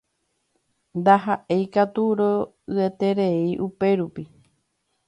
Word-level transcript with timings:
Ndaha'éikatu 0.99 2.03
ro'yeterei 2.17 3.39
upérupi. 3.67 4.23